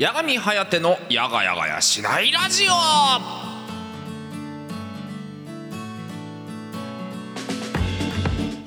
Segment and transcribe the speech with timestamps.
[0.00, 3.39] 八神颯のやがやがやしないラジオ。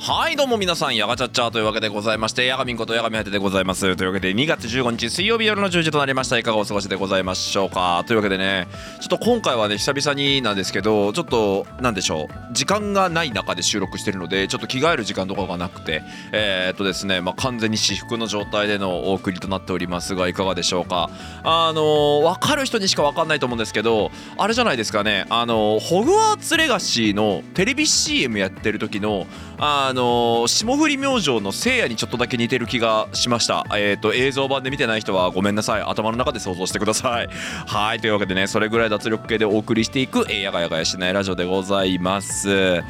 [0.06, 3.96] はいどうも皆さんやがちゃっちゃというわけでございましてやがみんことやがみはてでございます。
[3.96, 6.38] というわけで2月15日水曜日夜の10時となりました。
[6.38, 8.04] いかがお過ごしでございましょうか。
[8.06, 8.68] というわけでね
[9.00, 12.54] ちょっと今回はね久々になんですけどちょっとなんでしょう。
[12.54, 21.12] 時間がない中で収録してるのでちょっと着替える時間とかがなくてえー、っとですねまあ完全に私服の状態でのお送りとなっておりますがいかがでしょうか。
[21.46, 25.28] あのー、分かる人にしか分かんないと思うんですけどあれじゃないですかね。
[25.30, 29.28] あのー、ホグワーツレガシーのテレビ CM やってる時の
[29.60, 33.66] あの霜降り明星のせいやにちょっとだけ似てる気がしました。
[33.76, 35.82] えっ、ー、と映像版で見てない人はごめんなさい。
[35.82, 37.30] 頭の中で想像してください。
[37.68, 42.84] はいというわけでねそれぐらい脱力系でお送りしていく、えー、やがやがやしないラジオでございます。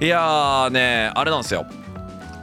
[0.00, 1.66] いやーねあれなんですよ。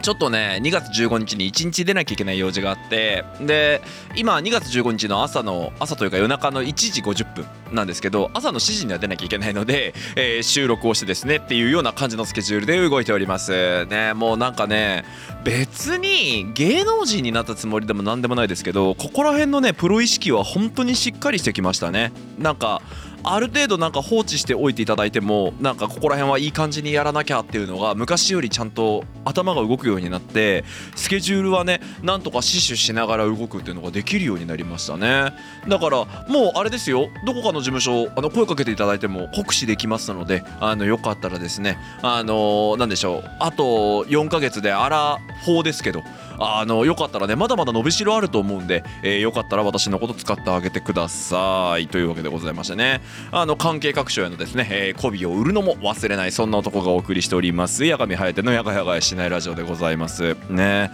[0.02, 3.82] ちょっとね2月15日に1日出なきゃいけない用事があってで
[4.16, 13.85] 今2月15日の朝の朝というか夜中の1時50分なんですけど朝の7時には出なきゃいけないので、えー、収録をしてですねっていうような感じのスケジュールで動いております。
[13.85, 15.05] ねもうなんかね
[15.44, 22.12] 別に芸能人になったつもりでも何でもないですけどここら辺のねプロ意識は本当にしっかりしてきましたね。
[22.38, 22.82] なんか
[23.24, 30.63] ある程度なんか放置しておいていただいてもなんかここら辺はいい感じにやらなきゃっていうのが昔よりちゃんと頭が動くようになって
[30.96, 35.34] スケジュールはねなんとか死守しながら動くっていうのができるようになりましたね。
[35.68, 46.04] だからもうあれですよどこかの事務所あの声かけていただいても酷使できますのであのよかったらですねあの何でしょうあと4ヶ月でアラ4ですけど
[46.44, 51.88] あのよかったらねまだまだ伸びしろあると思うんで、えー、よかったら私のこと使ってあげてください。
[51.88, 53.02] というわけでございましてね。
[53.32, 57.86] あの関係各所へのですね、えー、媚びを売るのも忘れないそんな男がお送りしております。
[57.86, 60.36] 八神颯のやがやがやしないラジオでございます。
[60.50, 60.92] ね。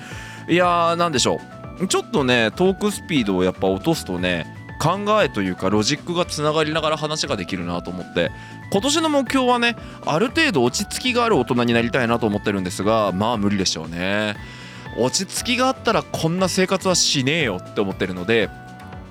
[0.49, 1.39] いやーなんでしょ
[1.81, 1.87] う。
[1.87, 4.47] ちょっとねトークスピードをやっぱ落とすとね
[4.81, 8.31] 考えというかロジックがつながりながら話ができるなと思って。
[8.69, 14.35] 今年の目標はねある程度落ち着きがある大人になりたいなと思ってるんですがまあ無理でしょうね。
[14.97, 18.49] 落ち着きがあったらこんな生活はしねえよって思ってるので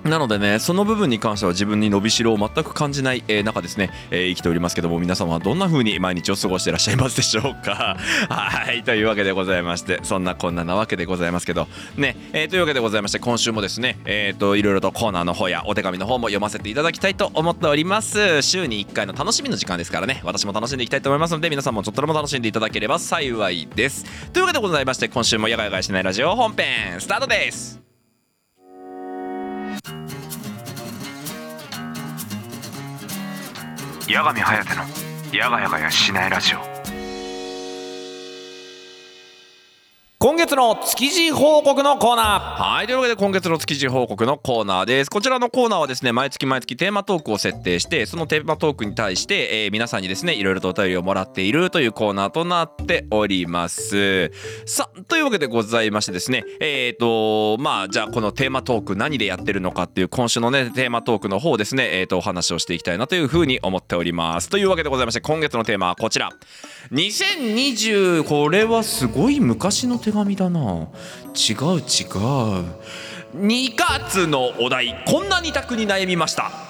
[0.08, 7.96] なのでね、その部分に関しては自分に伸びしろを全く感じない、えー、中ですね、えー、生きておりますけども、皆様はどんな風に毎日を過ごしていらっしゃいますでしょうか？
[8.28, 18.42] はい、というわけでございまして、そんなこんななわけでございますけど、ね、えー、というわけでございまして、今週もですね、えっ、と、いろいろとコーナーの方やお手紙の方も読ませていただきたいと思っております。
[18.42, 24.04] 週に1回の楽しみの時間ですからね、私も楽しんでいきたいと思いますので、皆さんもちょっとでも楽しんでいただければ幸いです。
[24.32, 27.85] というわけでございまして、今週もやがやがしないラジオ本編、スタートです
[34.08, 34.84] 八神颯の
[35.32, 36.75] やがやがやしないラジオ
[40.26, 42.60] 今月の築地報告のコーナー。
[42.60, 45.08] はいというわけで今月の築地報告のコーナーです。
[45.08, 54.32] こちらのコーナーはですね毎月毎月テーマトークを設定してそのテーマトークに対して、えー、皆さんにですねいろいろとお便りをもらっているというコーナーとなっております。
[54.66, 64.48] さあというわけでございましてですねえっ、ー、とまあじゃあこのテーマトーク何でやってるのかっていう今週のねテーマトークの方ですねえっ、ー、とお話をしていきたいなというふうに思っております。
[64.48, 66.30] というわけでございまして今月のテーマはこちら。
[66.90, 70.60] 2020これはすごい昔の手紙だな。
[70.60, 70.86] 違う
[71.34, 71.86] 違う。
[73.36, 76.65] 2月のお題こんな2択に悩みました。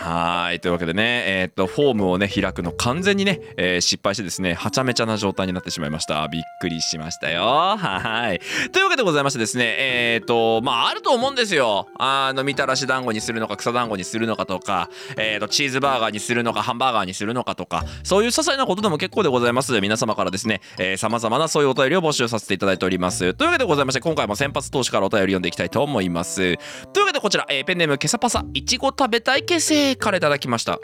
[0.00, 0.60] はい。
[0.60, 6.26] というわけでね、えー、っとフォームをね開くの完全にね、えー、失敗してですねはちゃめちゃな状態になってしまいました。
[6.28, 7.42] びっくりしましたよ。
[7.76, 8.40] はい。
[8.70, 11.88] というわけでございましてですねえー、っとまああると思うんですよ。
[11.98, 19.78] あのみたらし団子にするのか草団子にするのかとか、えっとチーズバーガーにするのかハンバーガーにするのかとかそういう些細なことでも結構でございます。
[19.80, 20.60] 皆様からですね
[20.96, 23.34] さまざまなそういうお便りを募集させていただいております。
[23.34, 26.56] というわけでございまして今回も先発投手からお便り読んでいきたいと思います。
[26.92, 30.80] というわけでこちら、えー、ペンネームケサパサいちご食べたいけせからいただきました。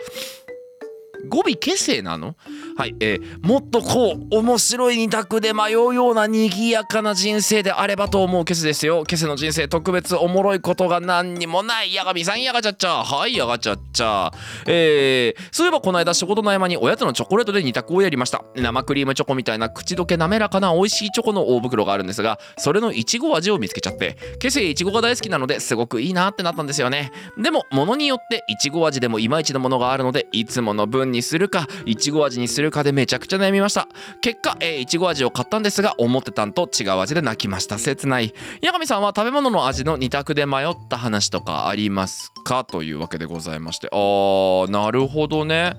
[1.29, 2.37] 語尾結成なの？
[2.77, 9.05] はい、えー、もっとこう面白い二択で迷うような賑やかな人生であればと思うケスですよ。
[9.05, 11.95] ケスの人生特別おもろいことが何にもない。
[11.95, 14.33] やがみさんやがちゃっちゃはいやがちゃっちゃ
[14.67, 18.45] えー、そういえばこの間仕事の合間におやつのチョコレートで二択をやりました。
[18.57, 27.13] 生クリームチョコみたいな口どけ滑らかな美味しいチョコの大袋があるんですがそれのいちご味を見つけちゃってケセいちごが大好きなのですごくいいなってなったんですよね。
[27.41, 33.89] でも物によっていちご味でもいまいちのものがあるのでいつもの分にするかいちご味にするかでめちゃくちゃ悩みました。
[34.21, 37.79] 結果、えー、いちご味を買ったんですが思ってたんと違う味で泣きました。
[37.79, 38.35] 切ない。
[38.63, 42.65] 八神さんは食べ物の味の2択で迷った話とかありますか？
[42.65, 43.89] というわけでございまして。
[43.93, 45.77] あーなるほどね。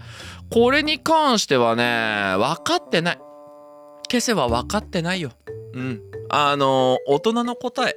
[0.51, 3.19] これに関してはね分かってない。
[4.11, 5.31] 消せは分かってないよ。
[5.73, 6.01] うん。
[6.29, 7.95] あのー、大人の答え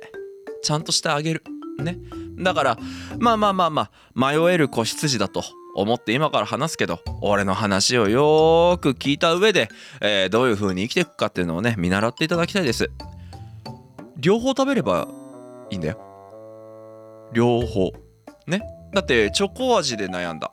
[0.62, 1.43] ちゃんとしてあげる。
[1.79, 1.99] ね。
[2.38, 2.79] だから
[3.19, 3.91] まあまあまあまあ
[4.32, 5.43] 迷える子羊だと。
[5.81, 9.69] 思って今から話すけど俺の話をよーく聞いた上で、
[10.01, 12.91] えーどういう風に生きていくかっていうのをね見習っていただきたいです。
[14.17, 15.07] 両方食べれば
[15.71, 16.01] いいんだよ。
[17.33, 17.93] 両方。
[18.47, 18.63] ね。
[18.93, 20.53] だってチョコ味で悩んだ。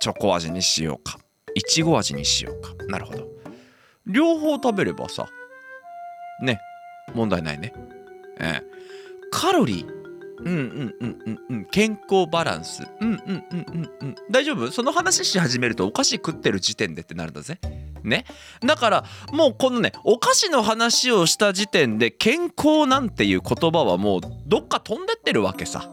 [0.00, 1.18] チョコ味にしようか。
[1.54, 2.72] いちご味にしようか。
[2.86, 3.26] なるほど。
[4.06, 5.28] 両方食べればさ
[6.42, 6.60] ね
[7.14, 7.72] 問題ないね。
[8.38, 8.70] ええ
[9.32, 9.99] カロリー
[10.44, 11.64] うんうんうんうんうん。
[11.66, 12.86] 健康バランス。
[13.00, 14.14] うんうんうんうんうん。
[14.30, 14.70] 大丈夫？
[14.70, 17.58] その話し始めるとお菓子食ってる時点でってなるんだぜ。
[18.02, 18.24] ね。
[18.60, 25.90] だからもうこのねお菓子の話をした時点で健康なんていう言葉はもうどっか飛んでってるわけさ。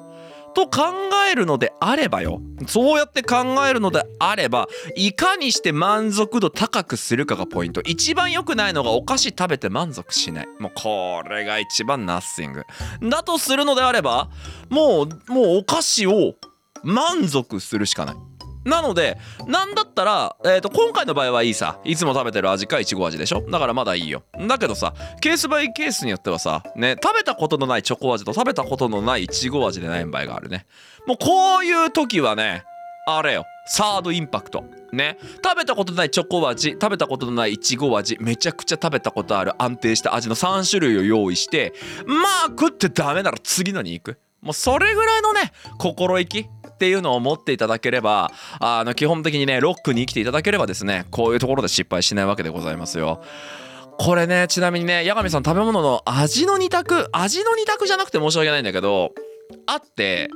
[0.58, 0.86] と考
[1.32, 2.42] えるのであればよ。
[2.66, 3.36] そうやって考
[3.70, 7.82] えるのであればいかにして満足度高くするかがポイント。
[7.82, 10.48] 一番良くないのがお菓子食べて満足しない。
[10.60, 12.64] もうこれが一番ナッシング。
[13.08, 14.32] だとするのであれば
[14.72, 16.34] もうもうお菓子を
[16.84, 18.16] 満足するしかない。
[18.68, 19.18] なので
[19.48, 21.80] なんだったら、えー、と今回の場合はいいさ。
[21.86, 23.42] いつも食べてる味かいちご味でしょ。
[23.50, 24.24] だからまだいいよ。
[24.48, 30.66] だけどさケースバイケースによってはさね食べたことのないチョコ味と食べたことのないいちご味でない場合があるね。
[31.06, 32.64] もうこういう時はね
[33.08, 33.46] あれよ。
[33.70, 34.66] サードインパクト。
[34.92, 35.18] ね。
[35.44, 41.74] 食べたことないチョコ味食べたことのないいちご味めちゃくちゃ食べたことある安定した味の3種類を用意して
[42.06, 44.18] まあ食ってダメなら次のに行く。
[44.42, 46.48] もうそれぐらいのね心意気。
[46.78, 48.30] っていうのを持っていただければ
[48.60, 53.24] あの基本的にねロックに生きていただければですねこういうところで失敗しないわけでございますよ。
[53.98, 59.12] これねちなみにね八神さん食べ物の味の二択味の二択じゃなくて申し訳ないんだけど
[59.66, 60.30] あって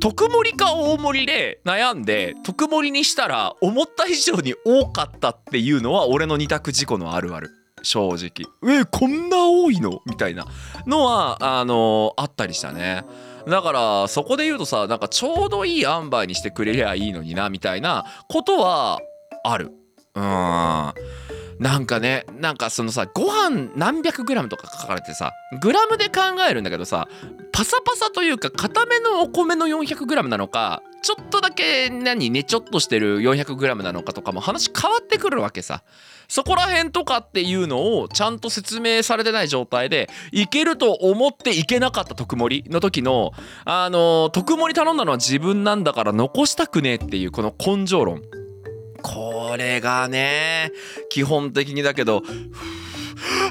[0.00, 7.50] 特盛りか大盛りで悩んで特盛りにしたら思った以上に多かったっていうのは俺の二択事故のあるある。
[7.84, 8.78] 正直。
[8.80, 10.02] えこんな多いの？
[10.06, 10.46] みたいな
[10.86, 13.04] のはあのあったりしたね。
[13.46, 19.00] だからそこで言うとさなんかちょうどいい塩梅にしてくれりゃいいのになみたいなことは
[19.44, 19.72] ある。
[20.14, 20.22] うん。
[21.62, 27.06] なんかねなんかそのさご飯何百グラムとか書かれてさグラムで考えるんだけどさ
[27.52, 35.82] パサパサというか固めのお米の400グラムなのかちょっとだけ何ねちょっとしてる400グラムなのかとかも話変わってくるわけさ。
[36.32, 43.32] そこら辺とかっていうのをちゃんと説明されてない状態でいけると思っていけなかった特盛りの時の
[43.66, 48.22] あの特盛り頼んだのは自分なんだから残したくねえっていうこの根性論。
[49.02, 50.72] これがね
[51.10, 52.22] 基本的にだけど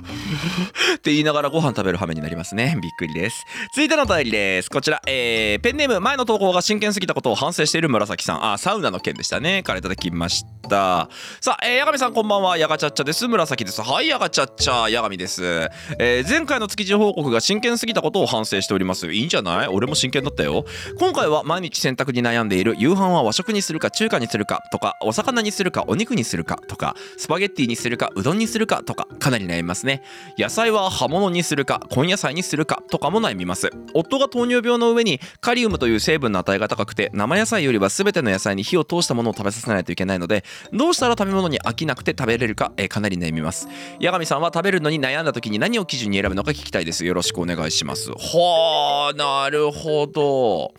[0.01, 2.77] って言いながらご飯食べる羽目になりますね。
[2.81, 3.45] びっくりです。
[3.74, 4.69] 続いてのお便りです。
[4.69, 8.51] こちら、えー、ペンネーム、前の投稿が真剣すぎたことを反省している紫さん。
[8.53, 9.63] あ、サウナの件でしたね。
[9.63, 11.09] からいただきました。
[11.42, 12.57] さあ、えー、八神さんこんばんは。
[12.57, 13.27] やがちゃっちゃです。
[13.27, 13.81] 紫です。
[13.81, 15.69] はい、やがちゃっちゃ、八神です。
[16.00, 19.12] えー、前回の築地報告が真剣すぎたことを反省しております。
[19.12, 19.68] いいんじゃない？
[19.68, 20.65] 俺も真剣だったよ。
[20.97, 29.90] 今回は毎日選択に悩んでいる夕飯は和食にするか中華にするかとか、お魚にするかお肉にするかとか、スパゲッティにするかうどんにするかとか、かなり悩みますね。
[30.38, 33.71] 野菜は葉物にするか根野菜にするかとかも悩みます。
[33.93, 43.67] 夫が糖尿病の上にカリウムという成分の値が高くて生野菜よりは全ての野菜に火を通したものを食べさせないといけないのでどうしたら食べ物に飽きなくて食べれるか、えーかなり悩みます。
[44.01, 47.05] 八神さんは食べるのに悩んだ時に何を基準に選ぶのか聞きたいです。
[47.05, 48.11] よろしくお願いします。
[48.11, 50.73] はあなるほど。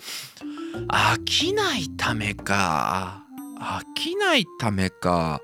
[0.88, 3.24] 飽きないためか。
[3.58, 5.40] 飽きないためか。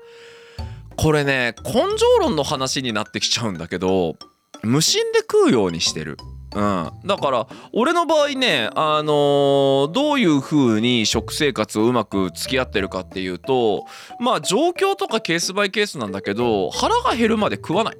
[1.01, 4.17] これね根性論の話になってきちゃうんだけど
[4.63, 6.17] 無心で食うようにしてる。
[6.53, 13.85] うん、だから俺の場合ね、あのーどういう風に食生活をうまく付き合ってるかっていうと
[14.19, 17.97] まあ状況とかケースバイケースなんだけど腹が減るまで食わない。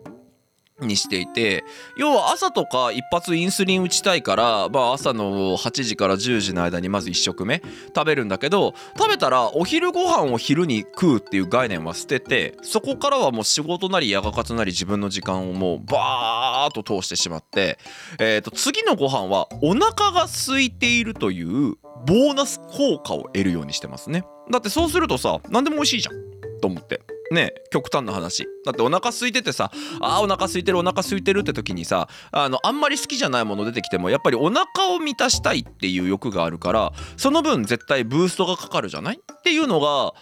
[0.82, 1.64] にしていて
[1.98, 7.62] 要は朝とか一発インスリン打ちたいから、まあ、朝の8時から10時の間にまず1食目
[7.96, 17.78] 食べるんだけど食べたらお昼ご飯を昼に食うっていう概念は捨ててそこからはもう仕事なりやがかつなり自分の時間をもうバーッと通してしまって、
[18.20, 24.24] えー、と次のご飯はお腹が空いているというボーナス効果を得るようにしてますね。
[24.50, 27.02] だってそうするとさ何でも美味しいじゃんと思って。
[27.32, 28.48] ね極端な話。
[28.66, 29.72] だってお腹空いててさ
[30.02, 40.14] あーお腹空いてるお腹空いてるって時にさあのあんまり好きじゃないもの出てきてもやっぱりお腹を満たしたいっていう欲があるからその分絶対ブーストがかかるじゃないっていうのが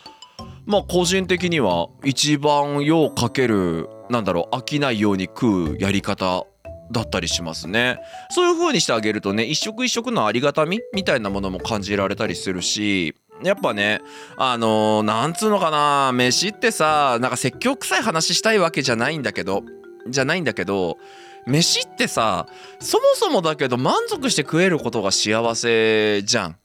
[0.65, 6.45] まあ個人的には一番ようかけるなんだろう飽きないように食うやり方
[6.91, 7.99] だったりしますね。
[8.29, 14.01] そういう風にしてあげるとね一食一食のありがたみみたいなものも感じられたりするしやっぱね
[14.37, 19.63] あのーなんつうのかな飯ってさなんか説教臭い話したいわけじゃないんだけど
[20.07, 20.97] じゃないんだけど
[21.45, 22.47] 飯ってさ
[22.79, 26.57] そもそもだけど満足して食えることが幸せじゃん。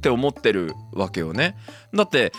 [0.00, 1.56] て思ってるわけよね。
[1.92, 2.32] だって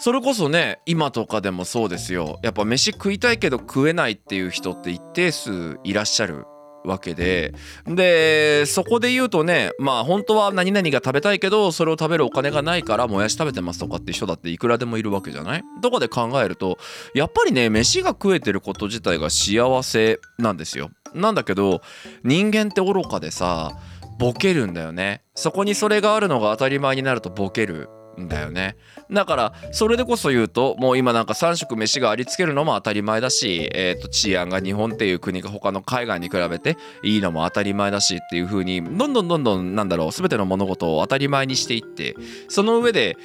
[0.00, 2.38] それこそね今とかでもそうですよ。
[2.42, 6.46] やっぱ飯食いたいけど食えないっていう人って一定数いらっしゃる
[6.86, 7.54] わけで。
[7.86, 15.64] でそこで言うとねまあ本当は何々が食べたいけどそれを食べるお金がないからもやし食べてますとかって人だっていくらでもいるわけじゃない？
[15.82, 16.78] とかで考えると
[17.14, 20.90] やっぱりね飯が食えてること自体が幸せなんですよ。
[21.14, 21.80] なんだけど
[22.24, 23.72] 人間って愚かでさ
[24.18, 25.22] ボケるんだよね。
[25.34, 27.88] そこにそれがあるのが当たり前になるとボケる。
[28.20, 28.76] んだよね
[29.10, 42.16] だからそれでこそ言うともう今なんか3食飯がありつけるのも当たり前だし、えー、と治安が日本っていう国が他の海外に比べていいのも当たり前だしっていう風にどんどんどんどんなんだろう全ての物事を当たり前にしていって
[42.48, 43.16] その上で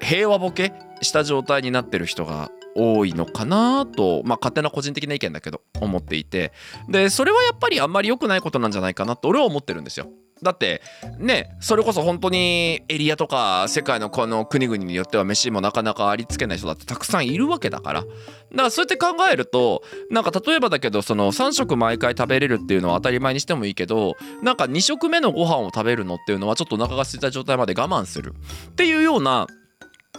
[0.00, 6.52] 平和ボケした状態になってる人が多いのかなとまあ勝手な個人的な意見だけど思っていて
[6.88, 10.08] でそれはやっぱりあんまり良くないことなんじゃないかなと俺は思ってるんですよ。
[10.42, 10.82] だって
[11.18, 18.00] ねそれこそ本当にエリアとか世界のこの国々によっては飯もなかなかありつけない人だってたくさんいるわけだから。
[18.02, 28.34] だからそうやって考えるとなんか例えばだけどその3食毎回食べれるっていうのは当たり前にしてもいいけどなんか2食目のご飯を食べるのっていうのはちょっとお腹が空いた状態まで我慢する
[28.70, 29.46] っていうような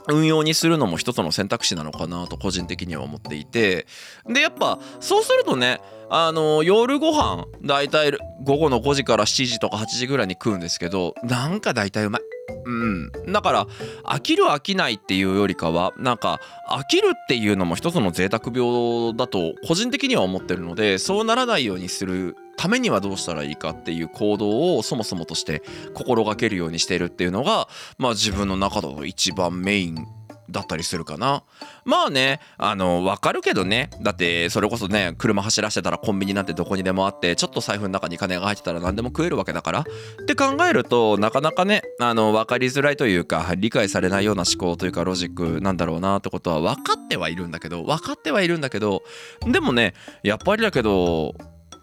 [0.07, 3.85] 運用にするのも一つの選択肢なのかなと個人的には思っていて
[4.27, 5.79] でやっぱそうするとね
[6.09, 8.11] あの夜ご飯だいたい
[8.43, 12.21] 午後の5時から7時とか8時ぐらいに食うんですけどなんかだいたいうまい。
[12.65, 13.65] うん、だから
[14.03, 16.39] 飽きる飽きないっていうよりかはなんか
[16.69, 25.63] 飽きるっていうのも一つの贅沢病だと個人的には思ってるのでそうならないようにするためにはどうしたらいいかっていう行動をそもそもとして
[25.95, 30.05] 心がけるようにしてるっていうのがまあ自分の中の一番メイン
[30.47, 31.43] だったりするかな。
[31.85, 33.89] まあねあのわかるけどね。
[34.03, 39.79] だってそれこそね車走らせてたらコンビニなんてどこにでもあってちょっと財布の中に金が入ってたら何でも食えるわけだから。
[39.79, 39.85] っ
[40.27, 49.01] て考えるとなかなかねあの分かりづらいというか理解されないような思考というかロジックなんだろうなってことは分かってはいるんだけど分かってはいるんだけど
[49.47, 51.33] でもねやっぱりだけど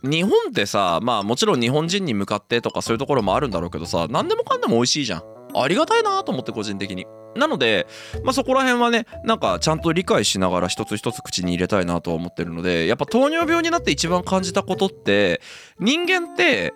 [0.02, 5.22] 日本ってさまあもちろん日本人に向かってとかそういうところもあるんだろうけどさ何でもかんでも美味しいじゃん
[5.54, 7.86] ありがたいなと思って個人的になので、
[8.24, 15.40] まあ、そこら辺はねなんかちゃんと理解しながら一つ一つ口に入れたいなとは思ってるのでやっぱ糖尿病になって一番感じたことって
[15.78, 16.74] 人間って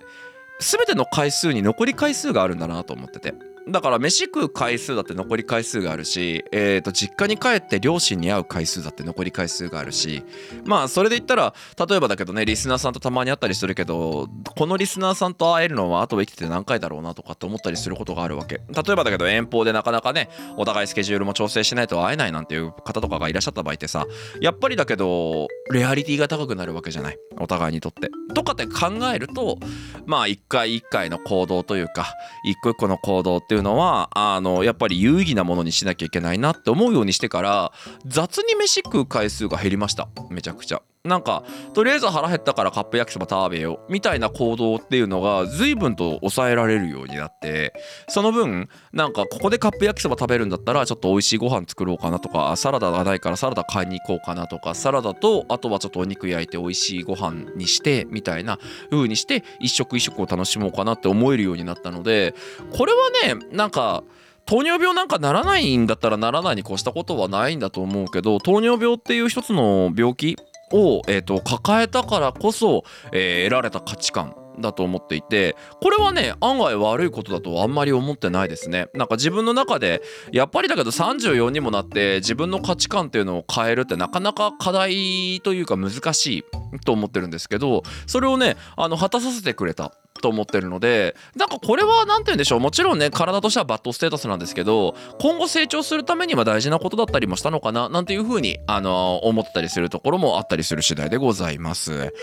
[0.60, 3.51] 全ての回数に残り回数があるんだなと思ってて。
[3.68, 10.24] だから飯食う回数だって残り回数があるし、えー、と実家に帰って両親に会う回数だって残り回数があるし
[10.64, 11.54] まあそれで言ったら
[11.88, 18.56] 例えばだけどねリスナーさんとたまに会ったりするけどこのリスナーさんと会えるのはあと生きてて何回だろうなとかって思ったりすることがあるわけ。
[18.56, 24.06] 例えばだけど遠方でなかなかねお互いスケジュールも調整しないと会えないなんていう方とかがいらっしゃった場合ってさ
[24.40, 27.18] やっぱりだけどレアリティが高くなるわけじゃない。
[27.38, 28.10] お互いにとって。
[28.34, 29.58] とかって考えると
[30.06, 32.12] まあ一回一回の行動というか
[32.44, 37.72] 一個一個の行動ってていうのはあのやっぱり有意義なものにしなきゃいけないなって思うようにしてから
[38.06, 40.08] 雑に飯食う回数が減りました。
[40.30, 40.80] めちゃくちゃ。
[41.04, 41.42] なんか
[41.74, 47.74] とりあえず腹減ったからカップ焼きそば食べようみたいな行動っていうのが随分と抑えられるようになって
[48.08, 58.60] その分なんかここでカップ焼きそば食べるんだったらちょっと美味しいご飯作ろうかなとかサラダがないからサラダ買いに行こうかなとかサラダとあとはちょっとお肉焼いて美味しいご飯にしてみたいな
[58.92, 62.32] 風にして一食一食を楽しもうかなって思えるようになったので
[62.70, 64.04] これはねなんか
[64.46, 70.36] 糖尿病なんかならないんだったらならないに越したことはないんだと思うけど糖尿病っていう一つの病気
[70.72, 78.88] を、えーと、抱えたからこそ、えー、得られた価値観だと思っていてこれはね案外悪いことだとあんまり思ってないですね。
[78.94, 86.44] なんか自分の中でやっぱりだけど34にもなって自分の価値観っていうのを変えるってなかなか課題というか難しい
[86.84, 89.92] と思ってるんですけどそれをねあの果たさせてくれた。
[90.22, 92.60] と思ってるのでなんかこれは何て言うんでしょう。
[92.60, 102.14] もちろんね体としてはバッドステータスなんですけど今後成長するためには大事なことだったりもしたのかななんていうふうにあの思ったりするところもあったりする次第でございます。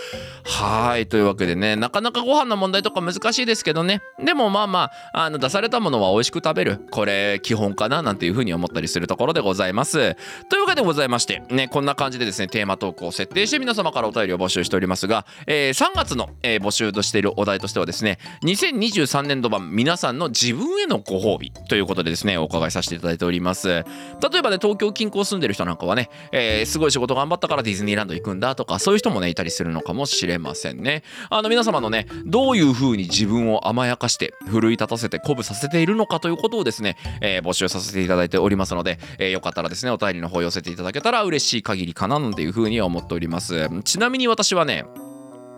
[0.44, 1.08] はい。
[1.08, 4.01] というわけでねなかなかご飯の問題とか難しいですけどね。
[4.24, 6.79] でもまあまああの出されたものは美味しく食べる。
[6.91, 10.15] これ基本かななんていうふうに思ったりするところでございます。
[10.50, 23.67] というわけでございましてねこんな感じでですねテーマトークを設定して皆様からお便りを募集しておりますが、えー、3月の、えー、募集としているお題としてはですね2023年度版皆さんの自分へのご褒美ということでですねお伺いさせていただいております。
[23.67, 31.03] 例えばね東京近郊住んでる人なんかはね、えー、すごい仕事頑張ったからディズニーランド行くんだとかそういう人もねいたりするのかもしれませんね。
[31.29, 43.67] あの皆様のねどういう風に自分を甘やかして奮い立たせて鼓舞させているのかということをですね、えー、募集させていただいておりますので、えー、よかったらですねお便りの方寄せていただけたら嬉しい限りかななんていう風には思っております。
[43.84, 44.86] ちなみに私はね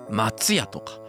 [0.10, 1.02] 松屋とか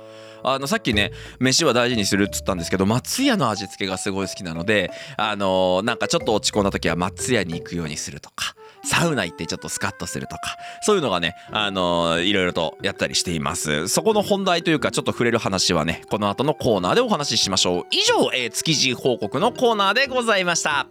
[0.44, 10.42] あのさっきね飯は大事にするっつったんですけど松屋の味付けがすごい好きなのであのーなんかちょっと落ち込んだ時は松屋に行くようにするとかサウナ行ってちょっとスカッとするとか
[10.82, 13.88] そういうのがねあのーいろいろとやったりしています。
[13.88, 17.84] そこの本題というかちょっと触れる話はねこの後のコーナーでお話ししましょう。
[17.90, 20.86] 以上、えー築地報告のコーナーでございました。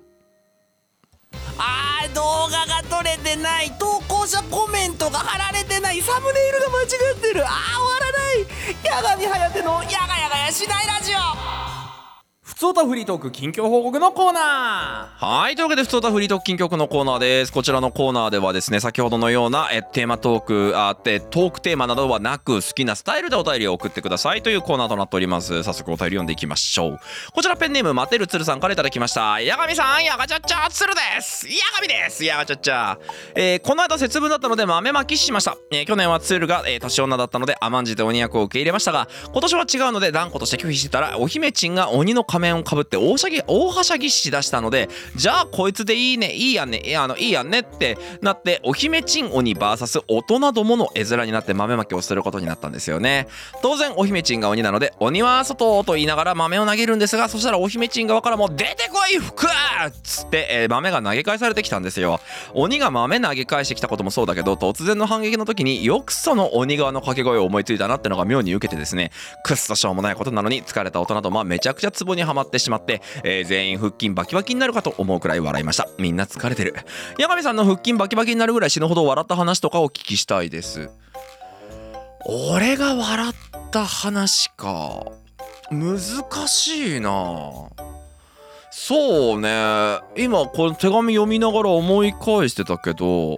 [1.58, 7.46] あー動画が撮れてない投稿者コメントが貼られてないサムネイルが間違ってる。
[7.46, 8.46] あー終わらない。
[8.84, 11.71] 矢神颯のやがやがやしないラジオ。
[12.62, 15.56] つおたフリートーク近況報告のコーナーはい。
[15.56, 17.52] というわけで、ふつおたフリートーク近況のコーナーです。
[17.52, 25.64] こちらのコーナーではですね、先ほどのようなえテーマトーク、あってトークテーマなどはなく、好きなスタイルでお便りを送ってくださいというコーナーとなっております。
[25.64, 27.00] 早速お便り読んでいきましょう。
[27.34, 29.42] こちらペンネーム、マテルツルさんからいただきました。
[29.42, 31.48] やがみさん、やがちゃっちゃつるです。
[31.48, 32.24] やがみです。
[32.24, 33.00] やがちゃっちゃ。
[33.34, 35.58] えーこの間節分だったので豆まきしました。
[35.72, 53.28] えー去年はツルが、えー年女だったので甘んじて鬼役を受け入れましたが、今年は違うので断固として拒否してたら、お姫ちんが鬼の仮面をかぶって大しゃぎ大はしゃぎしだしたので、じゃあこいつでいいね、いいやんね、いやあのいいやんねってなって、お姫ちん鬼 VS 大人どもの絵面になって豆まきをすることになったんですよね。
[53.62, 62.20] 当然お姫ちんが鬼なので、鬼は外と言いながら豆を投げるんですが、そしたらお姫ちん側からも出てこい服っつって、えー豆が投げ返されてきたんですよ。
[62.54, 69.12] 鬼が豆投げ返してきたこともそうだけど、突然の反撃の時によくその鬼側の掛け声を思いついたなってのが妙に受けてですね、
[69.44, 75.88] くっそしょうもないことなのに疲れた大人とまあめちゃくちゃツボにはまってしまって、えー全員腹筋バキバキになるかと思うくらい笑いました。
[75.98, 76.76] みんな疲れてる。
[77.18, 80.90] 八神さんの腹筋バキバキになるぐらい死ぬほど笑った話とかをお聞きしたいです。
[82.26, 83.34] 俺が笑っ
[83.72, 85.06] た話か。
[85.72, 85.98] 難
[86.48, 87.10] しいな
[88.72, 93.38] そうね今この手紙読みながら思い返してたけど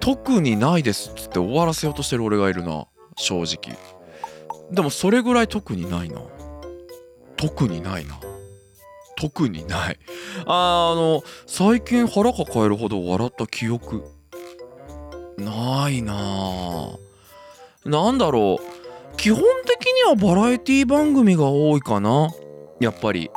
[0.00, 2.86] 特にないですっつって終わらせようとしてる俺がいるな
[3.16, 3.76] 正直
[4.70, 6.20] でもそれぐらい特にないな
[7.38, 8.20] 特にないな。
[9.16, 9.98] 特にない。
[10.46, 14.04] あの最近腹抱えるほど笑った記憶
[15.38, 16.90] ないな。
[17.84, 19.16] なんだろう。
[19.16, 22.30] 基本的にはバラエティ番組が多いかな。
[22.80, 23.30] やっぱり。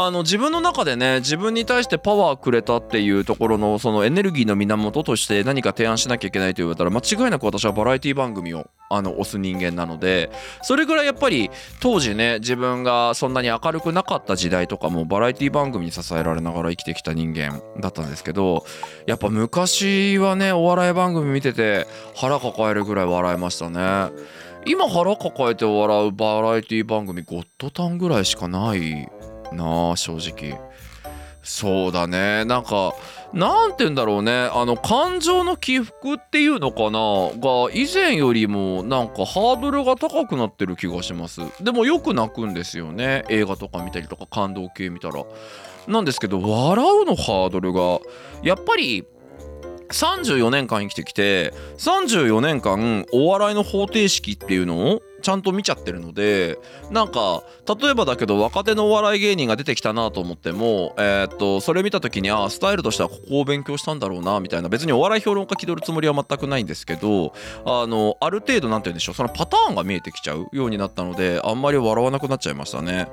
[0.00, 10.30] あの自分の中でね自分に対してパワーくれたっていうところのそのエネルギーの源として何か提案しなきゃいけないと言われたら間違いなく私はバラエティ番組をあの推す人間なので
[10.62, 18.64] それぐらいやっぱり当時ね自分がそんなに明るくなかった時代とかもバラエティ番組に支えられながら生きてきた人間だったんですけど
[19.06, 24.12] やっぱ昔はねお笑い番組見てて腹抱えるぐらい笑いましたね。
[24.66, 29.08] 今腹抱えて笑うバラエティ番組ゴッドタンぐらいしかない
[29.52, 30.58] なあ正直。
[31.42, 32.44] そうだね。
[32.44, 32.94] なんか
[33.32, 34.50] なんて言うんだろうね。
[34.52, 37.30] あの感情の起伏っていうのかな？
[37.40, 41.40] が以前よりもなんかハードルが高くなってる気がします。
[41.62, 43.24] でもよく泣くんですよね。
[43.28, 45.24] 映画とか見たりとか感動系見たら。
[45.86, 48.00] なんですけど笑うのハードルが
[48.42, 49.06] やっぱり
[49.88, 56.58] 34年間生きてきて34年間お笑いの方程式っていうのをちゃんと見ちゃってるので
[56.90, 57.42] なんか
[57.80, 64.68] 例えばだけど若手のお笑い芸人が出てきたなと思ってもえーっとそれ見た時にああスタイルとしてはここを勉強したんだろうなみたいな。
[64.68, 67.32] 別にお笑い評論家気取るつもりは全くないんですけど
[67.64, 69.14] あのある程度なんて言うんでしょう。
[69.14, 73.08] そのパターンが見えてきちゃうようになったのであんまり笑わなくなっちゃいましたね。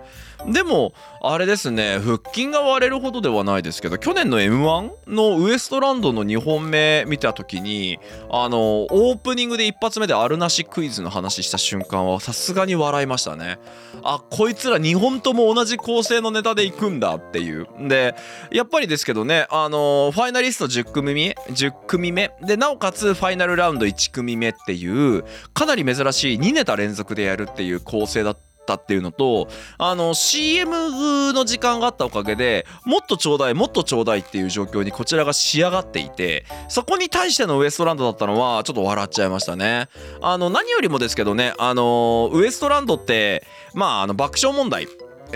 [0.48, 13.60] でもあれですね腹筋が割れるほどではないですけど去年の m 1のウエストランドの2本目見た時にあのオープニングで一発目であるなしクイズの話した瞬間はさすがに笑いましたね。
[14.04, 17.68] あこいつら2本とも同じ構成のネタでいくんだっていう。
[17.88, 18.16] で
[18.52, 22.32] やっぱりですけどねあのファイナリスト10組目10組目。
[22.42, 29.48] でなおかつファイナルラウンド1組目っていうかなり珍しい2ネタ連続でやるっていう構成だったっていうのと
[29.78, 39.88] あの CM の時間があったおかげでもっとちょうだいもっとちょうだいっていう状況にこちらが仕上がっていてそこに対してのウエストランドだったのはちょっと笑っちゃいましたね。
[40.22, 44.88] あの何よりもですけどねあのウエストランドってまああの爆笑問題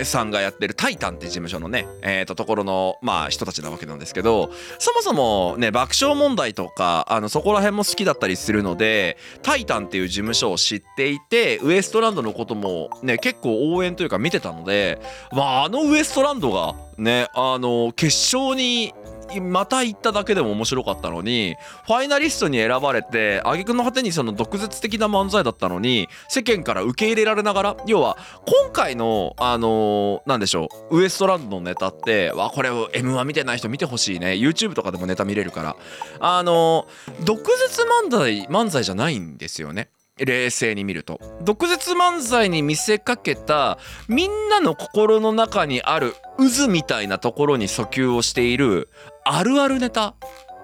[0.04, 15.00] さんがやってる「タイタン」って事務所のね、えー、とところの、まあ、人たちなわけなんですけどそもそもね爆笑問題とかあのそこら辺も好きだったりするので「タイタン」っていう事務所を知っていてウエストランドのこともね結構応援というか見てたので、
[15.32, 18.94] まあ、あのウエストランドがねあの決勝に
[19.38, 28.16] また行っただけでも面白かったのにファイナリストに選ばれて挙句の果てにその毒舌的な漫才だったのに世間から受け入れられながら要は
[28.46, 34.32] 今回のあのーでしょうウエストランドのネタってわこれを m 1見てない人見てほしいね。
[34.32, 35.76] YouTube とかでもネタ見れるから。
[36.18, 39.88] あのー毒舌漫才漫才じゃないんですよね。
[40.24, 41.20] 冷静に見ると。
[41.42, 43.78] 毒舌漫才に見せかけた
[44.08, 48.88] みんなの心の中にある渦みたいなところに訴求をしている
[49.24, 50.14] あるあるネタ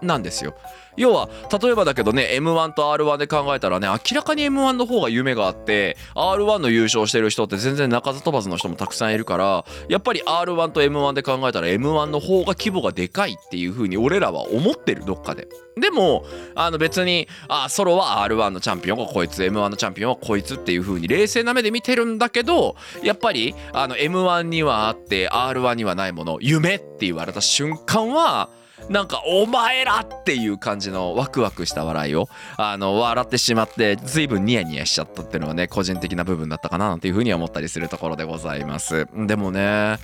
[0.03, 0.55] なんですよ。
[0.97, 1.29] 要は
[1.63, 15.49] 例えばだけどね m 1と r 1で考えたらね明らかに m 1の方が夢があって r 1の優勝してる人って全然鳴かず飛ばずの人もたくさんいるからやっぱり r 1と m 1で考えたら m 1の方が規模がでかいっていう風に俺らは思ってるどっかで。
[15.79, 28.49] でもあの別にあソロは r 1のチャンピオンがこいつ m 1のチャンピオンはこいつっていう風に冷静な目で見てるんだけどやっぱりあの m 1にはあって r 1にはないもの夢って言われた瞬間は
[28.89, 39.07] なんかお前らっていう感じのワクワクした笑いをあの笑ってしまって随分ニヤニヤしちゃったっていうのはね個人的な部分だったかななんていうふうに思ったりするところでございます。
[39.27, 39.99] でもね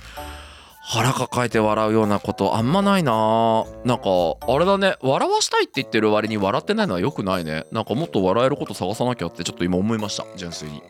[0.85, 3.63] 腹抱えて笑うようなことあんまないな。
[3.85, 4.03] なんか
[4.41, 7.65] あれだね笑わしたいって言ってる割に笑ってないのは良くないね。
[7.71, 10.25] なんかもっと笑えること探さなきゃってちょっと今思いました。
[10.35, 10.81] 純粋に。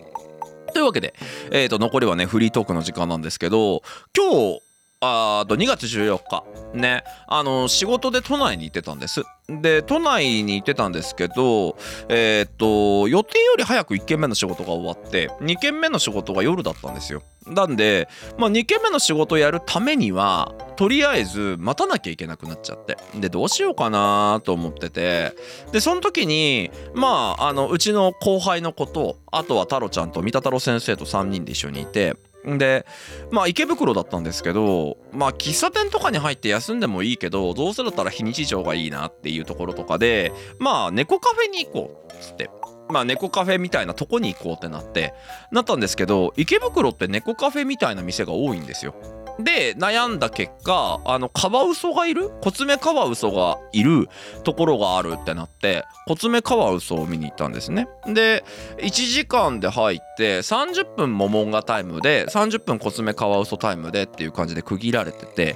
[0.73, 1.13] というわけで、
[1.51, 3.84] えー、と残りはねフリートークの時間なんですけど
[4.17, 4.62] 今日
[5.06, 6.44] あと2月14日。
[6.74, 7.04] ね。
[7.28, 9.24] あの仕事で都内に行ってたんです。
[9.50, 17.22] で都内に行ってたんですけどえー、っと予定より早く1件目の仕事が終わって2件目の仕事が夜だったんですよ。
[17.46, 22.98] なんで、まあ、2件目の仕事やるためにはとりあえず待たなきゃいけなくなっちゃって。
[23.16, 25.34] でどうしようかなと思ってて。
[25.74, 32.86] でその時にまああのうちの後輩の子とあとは太郎ちゃんと三田太郎先生と3人で一緒にいてで
[33.32, 42.49] まあ池袋だったんですけどまあ喫茶店とかに入って休んでもいいけどどうせだったら非日常がいいなっていうところとかでまあ猫カフェに行こうっつって。
[42.89, 45.13] まあ猫カフェみたいなとこに行こうってなって
[45.51, 48.93] なったんですけど池袋って猫カフェみたいな店が多いんですよ。
[49.39, 52.30] で悩んだ結果あのカワウソがいる？
[52.41, 54.08] コツメカワウソがいる
[54.43, 57.88] ところがあるってなってコツメカワウソを見に行ったんですね。
[58.06, 58.43] で
[58.78, 65.56] 1時間で入って30分モモンガタイムで30分コツメカワウソタイムでっていう感じで区切られてて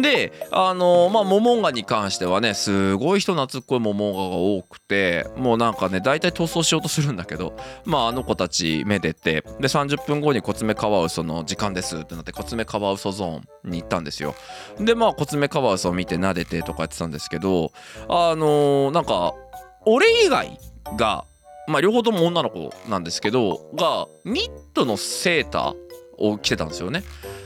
[0.00, 14.34] であのまあモモンガに関してはねすごい人懐っこいモモンガが多くてもうなんかね大体逃走しようとするんだけどまああの子たちめでてで30分後にコツメカワウソの時間ですってなってコツメカワウソゾーンに行ったんですよ。
[14.78, 17.72] でまあコツメカワウソを見て撫でてとかやってたんですけど
[18.08, 19.34] あのー、なんか
[19.84, 20.58] 俺以外
[20.96, 21.24] が
[21.68, 25.74] まあ両方とも女の子なんですけどがニットのセーター
[26.18, 27.02] を着てたんですよね。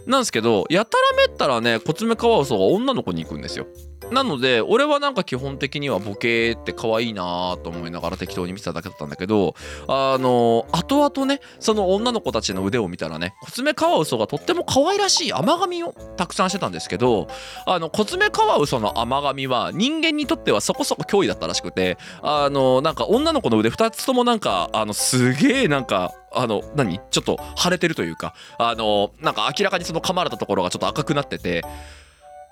[0.07, 3.66] なんですけどやたらめったらねコツメカワウソが女の子に行くんですよ。
[4.11, 9.55] なので俺はなんか基本的にはボケって可愛いなと思いながら適当に見てただけだったんだけど
[9.88, 17.29] あの後々ねその女の子たちの腕を見たらねコツメカワウソがとっても可愛らしい甘噛みをたくさんしてたんですけど
[17.66, 27.01] あのコツメカワウソの甘噛みは人間にとってはそこそこ脅威だったらしくてあのなんか女の子の腕2つともなんかあのすげえなんかあの何？
[27.11, 31.64] ちょっと腫れてるというかあのなんか明らかにその噛まれたところがちょっと赤くなってて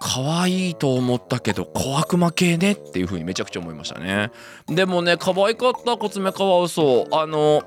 [0.01, 4.31] 可愛いと思ったけど小悪魔系ねっていう風にめちゃくちゃ思いましたね。
[4.67, 7.09] でもね可愛かったコツメカワウソ。
[7.13, 7.63] あの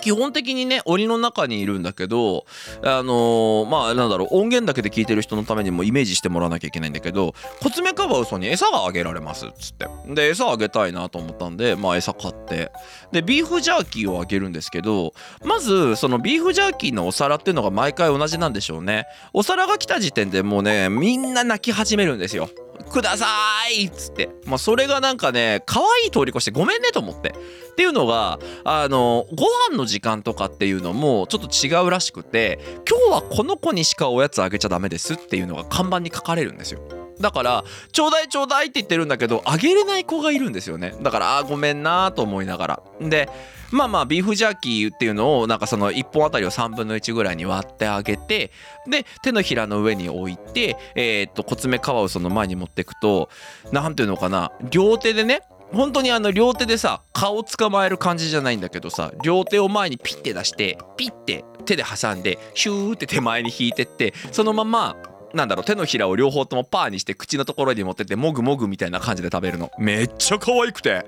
[0.00, 2.46] 基本的にね檻の中にいるんだけど
[2.82, 9.86] あのー、まあなんだろう音源だけで聞いてる人のためにもイメージしてもらわなきゃいけないんだけどコツメカワウソに餌があげられますっつって。
[10.08, 12.70] で餌あげたいなと思ったんでまあ餌買って。
[13.12, 19.06] でビーフジャーキーをあげるんですけどまずそのビーフジャーキーのお皿っていうのが毎回同じなんでしょうね。
[19.32, 22.48] お皿が来た時点でもうねみんな泣き始めるんですよ。
[22.90, 23.26] くださ
[23.70, 23.86] い！
[23.86, 27.30] っつって、まあ、それがなんかね可愛い通り越してごめんねと思って。
[27.30, 37.03] っていうのがあのご飯の時間とかっていうのもちょっと違うらしくて今日はこの子にしかおやつあげちゃダメですっていうのが看板に書かれるんですよ。
[37.20, 40.94] だからちょうだいちょうだいって言ってるんだけどあげれない子がいるんですよね。
[41.02, 42.82] だからあごめんなと思いながら。
[43.00, 43.28] で
[43.70, 48.52] まあまあビーフジャーキーっていうのをなんかその1本あたりを3分の1ぐらいに割ってあげて
[48.86, 53.28] で手のひらの上に置いてえー、っとコツメカワウソの前に持っていくと
[53.72, 64.96] 何ていうのかな両手でね本当にあの両手でさ顔捕まえる感じじゃないんだけどさ両手を前にピッて出してピッて手で挟んでシューって手前に引いてってそのまま
[65.34, 69.70] なんだろう手のひらを両方ともパーにして口のところに持ってってもぐもぐみたいな感じで食べるの。
[69.78, 71.04] めっちゃ可愛くて。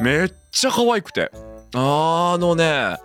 [0.00, 1.30] めっちゃ可愛くて。
[1.74, 2.96] あのね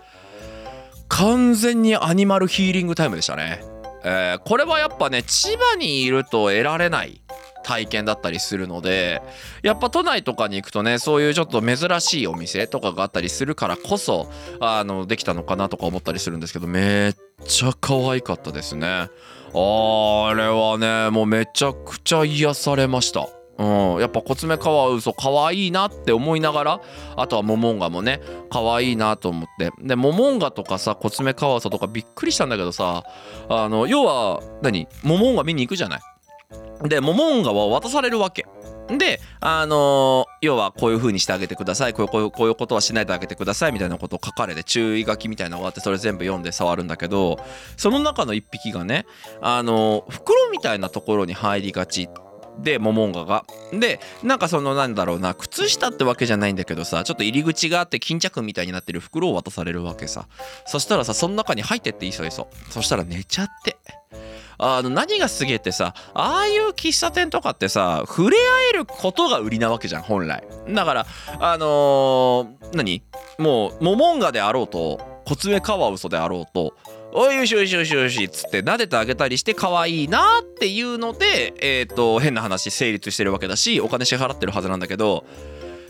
[1.10, 3.62] 完全にアニマルヒーリングタイムでしたね、
[4.04, 7.22] えー、これはやっぱね千葉にいると得られない
[7.64, 9.22] 体験だったりするので
[9.62, 14.30] やっぱ都内とかに行くとねそういうちょっと珍しいお店とかがあったりするからこそ
[14.60, 19.10] あのできたのかなとか思ったりするんですけどめっちゃ可愛かったですね。
[19.56, 23.28] あれはねもうめちゃくちゃ癒されました。
[23.56, 26.82] うん、やっぱコツメカワウソ可愛いなって思いながら
[27.16, 29.72] あとはモモンガもね可愛いなと思って。
[29.80, 33.04] でモモンガとかさコツメカワウソとかびっくりしたんだけどさ
[33.50, 34.88] あの要は何？
[35.04, 36.02] モモンガ見に行くじゃない。
[36.90, 38.48] でモモンガは渡されるわけ。
[38.88, 41.94] であの要はこういう風にしてあげてください。
[41.94, 43.72] こういうこうこういうことはしないであげてください。
[43.72, 47.40] みたいなことを書かれて注意書きみたいなのがあってそれ全部読んで触るんだけど
[47.78, 49.06] その中の一匹がね
[49.42, 52.10] あの袋みたいなところに入りがち
[52.60, 53.46] でモモンガが。
[53.72, 60.28] でなんかそのなんだろうな靴下ってわけじゃないんだけどさちょっと入り口があって巾着みたいになってる袋を渡されるわけさ。
[60.66, 63.78] そしたらさその中に入ってっていいそいそそしたら寝ちゃって。
[64.64, 70.44] あの何がすげえってさああいう喫茶店とかってさ触れ合えることが売りなわけじゃん本来。
[70.70, 71.06] だから
[71.40, 73.04] あのー何？
[73.40, 76.74] もうモモンガであろうとコツメカワウソであろうと
[77.12, 85.26] おいよしよしよしよしっつって撫でてあげたりして可愛いなっていうのでえっ、と変な話成立してるわけだしお金支払ってるはずなんだけど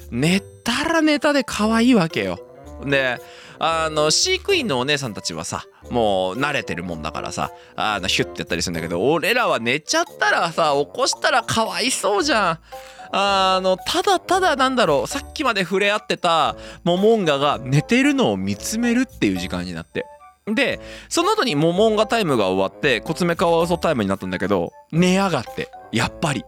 [0.09, 2.39] 寝たら寝たで可愛いわけよ。
[2.85, 3.19] で
[3.59, 12.59] あの飼育員のお姉さんたちはさもう慣れてるもんだからさあのヒュッてやったりするんだけど俺らは寝ちゃったらさ起こしたらかわいそうじゃん。
[13.15, 20.05] あのただただなんだろうさっきまで触れ合ってたモモンガが寝てるのを見つめるっていう時間になって。
[20.45, 26.43] でその後にモモンガタイムが終わってコツメカワウソタイムになったんだけど寝やがってやっぱり。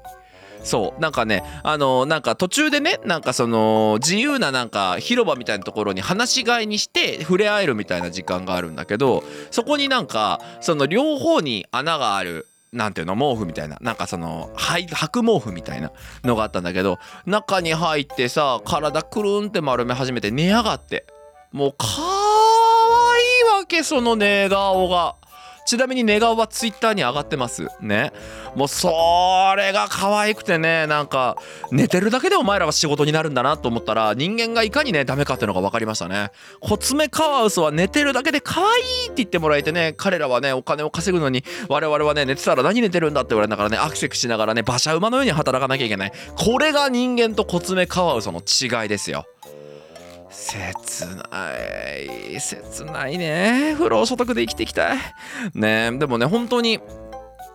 [0.66, 15.92] そうなんかねあのなんか途中でねなんかその自由ななんか広場みたいなところに放し飼いにして触れ合えるみたいな時間があるんだけどそこになんかその両方に穴があるなんていうの毛布みたいななんかその白毛布みたいな
[16.24, 21.06] のがあったんだけど中に入ってさ体くるんって丸め始めて寝やがって
[21.52, 25.16] もうかわいいわけその寝顔が。
[25.66, 27.68] ちなみに寝顔はツイッターに上がってます。
[27.82, 28.12] ね。
[28.56, 28.88] もうそ
[29.58, 31.38] れが可愛くてねなんか
[31.72, 36.30] 寝てるだけでお前らは仕事になるんだなと思ったら人間がいかにねダメかっていうのが分かりましたね。
[36.60, 46.12] コツメカワウソは寝てるだけで可愛いって言ってもらえてね彼らはねお金を稼ぐのに我々はね寝てたら何寝てるんだって言われながらねアクセクしながらね馬車馬のように働かなきゃいけない。
[46.38, 49.26] これが人間とコツメカワウソの違いですよ。
[50.36, 51.54] 切な
[52.36, 52.40] い。
[52.40, 53.74] 切ないね。
[53.78, 54.98] 不労所得で生きていきたい。
[55.54, 56.80] ねでもね本当に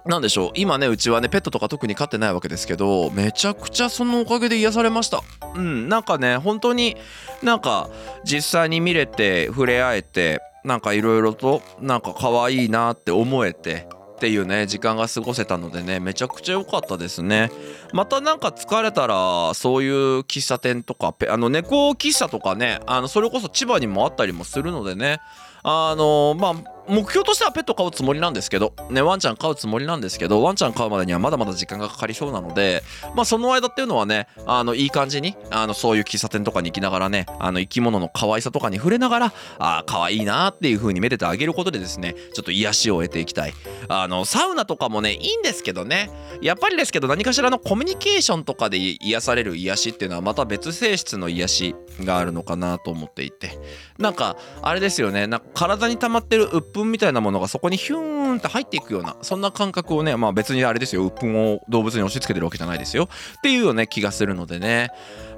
[0.07, 0.51] なんでしょう。
[0.55, 5.21] 今ねうちはねペットとか特に飼ってないわけですけどめちゃくちゃそのおかげで癒されました。
[5.55, 6.97] うんなんかね本当に
[7.43, 7.91] なんか
[8.25, 13.89] 実際に見れて触れ合えてなんかいろいろとなんか可愛いなって思えて
[14.21, 17.51] っていうね時間が過ごせたのでねめちゃくちゃ良かったですね。
[17.95, 25.21] またなんか疲れたらそういう喫茶店とかあの猫喫茶とかねあのそれこそ千葉にもあったりもするのでね。
[25.63, 26.55] あのまあ
[26.89, 32.83] 目標としてはペット飼うつもりなんですけど、ね、ワンちゃん飼うつもりなんですけどワンちゃん飼うまでにはまだまだ時間がかかりそうなので、
[33.15, 43.55] まあ、その間っていうのはねあのいい感じにあのそういう喫茶店とかに行きながらねあの生き物の可愛さとかに触れながらあー可愛いなっていう風にめでてあげることでですねちょっと癒しを得ていきたい。
[43.89, 46.11] あのサウナとかもねいいんですけどね
[46.43, 53.59] やっぱりですけど何かしらのコミュニケーションとかで癒される癒しっていうのはまた別性質の癒しがあるのかなと思っていて。
[53.99, 61.05] なんかあれですよねなんか体に溜まってる鬱憤みたいなものがそこにヒューンって入っていくようなそんな感覚をねまあ別にあれですよ。
[61.07, 63.09] 鬱憤を動物に押し付けてるわけじゃないですよ。
[63.39, 64.91] っていうよね気がするのでね。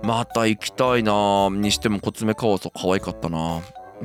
[0.03, 1.49] また行きたいな。
[1.51, 3.61] にしてもコツメカワウソ可愛かったな。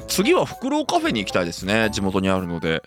[0.07, 1.89] 次はフクロウカフェに行きたいですね。
[1.91, 2.83] 地元にあるので。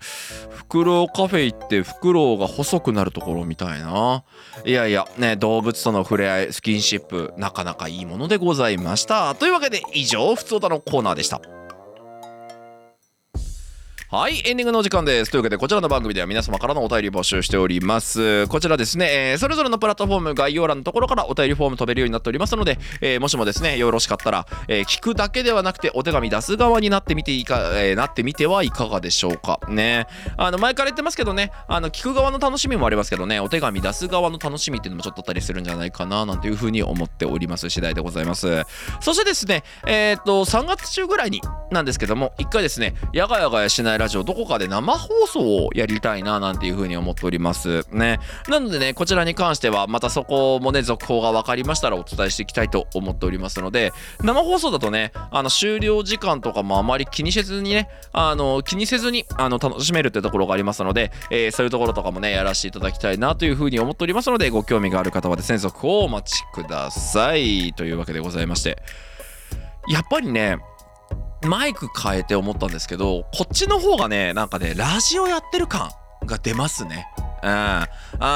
[0.50, 4.22] フクロウカフェ行ってフクロウが細くなるところみたいな。
[4.64, 9.35] いやいやね動物との触れ合いスキンシップなかなかいいものでございました。
[9.35, 11.40] というわけで以上ふつおたのコーナーでした。
[14.12, 15.31] はい、エンディングのお時間です。
[15.31, 18.49] というわけで、こちらの番組では皆様からのお便り募集しております。
[18.49, 29.61] こちらですね、えーそれぞれのプラットフォーム、概要欄のところからお便りフォーム飛べるようになっておりますので、えーもしもですね、よろしかったら、えー聞くだけではなくて、お手紙出す側になってみていか、えなってみてはいかがでしょうか。
[29.68, 30.09] ね。
[30.37, 38.64] あの、前から言ってますけどね、あの、聞く側の楽しみもありますけどね、お手紙出す側の楽しみっていうのもちょっとあったりするんじゃないかな、なんていうふうに思っております次第でございます。
[38.99, 47.84] そしてですね、えっ、と、3月中ぐらいになんですけども、一回ですね、やがやがやしないラジオ、どこかで生放送をやりたいな、なんていうふうに思っております。
[47.92, 48.18] ね。
[48.48, 67.74] なのでね、こちらに関しては、またそこもね、続報が分かりましたらお伝えしていきたいと思っておりますので、生放送だとね、あの、終了時間とかもあまり気にせずにね、あの、気にせずに、あの、楽しめるってところがありますので、えーそういうところとかもね、やらせていただきたいなというふうに思っておりますので、ご興味がある方はですね、続報をお待ちください。
[67.74, 68.78] というわけでございまして、
[69.88, 70.58] やっぱりね、
[71.46, 75.90] マイク変えて思ったんですけどこっちの方がねなんかねラジオやってる感
[76.26, 77.07] が出ますね。
[77.42, 77.48] うん。
[77.48, 77.88] あ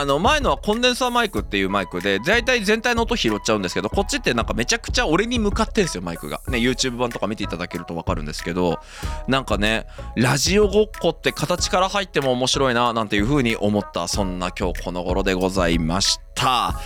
[0.06, 6.40] の前のはコンデンサーマイクっていうマイクで大体全体の音拾っちゃうんですけどこっちってなんかめちゃくちゃ俺に向かってんですよマイクが。
[6.48, 8.80] ね YouTube 版とか見ていただけると分かるんですけど
[9.28, 9.86] なんかね
[10.16, 16.80] ラジオごっこって形から入っても面白いななんていう風に思ったそんな今日この頃でございました。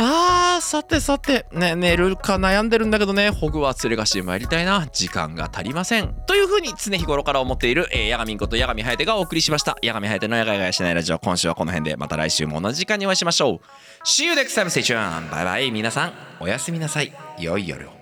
[0.00, 1.46] あーさてさて。
[1.52, 3.30] ね寝るか悩んでるんだけどね。
[3.30, 4.86] ホグワーツレガシー参りたいな。
[4.92, 6.14] 時間が足りません。
[6.26, 9.76] というふうに常日頃から思っている、えー、ヤガミンことヤガミハヤテがお送りしました。
[9.82, 11.18] ヤガミハヤテのヤガヤガヤしないラジオ。
[11.18, 13.60] 今週はこの辺でまた来週も同じ時間にお会いしましょう。
[14.04, 15.30] See you next time stay tuned.
[15.30, 17.12] バイバイ皆さんおやすみなさい。
[17.40, 17.97] 良い夜を。